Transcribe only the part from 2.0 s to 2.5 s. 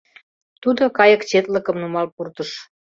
пуртыш.